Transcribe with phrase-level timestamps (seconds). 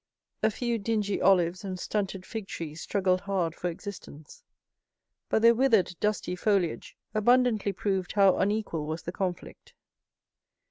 [0.41, 4.43] A few dingy olives and stunted fig trees struggled hard for existence,
[5.29, 9.75] but their withered dusty foliage abundantly proved how unequal was the conflict.